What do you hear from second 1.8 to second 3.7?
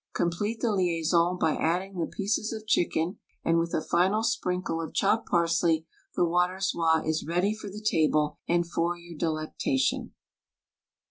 the pieces of chicken and,